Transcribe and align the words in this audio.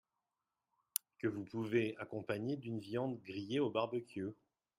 Que 1.19 1.27
vous 1.27 1.43
pouvez 1.43 1.95
accompagner 1.97 2.57
d’une 2.57 2.79
viande 2.79 3.21
grillée 3.21 3.59
au 3.59 3.69
barbecue. 3.69 4.31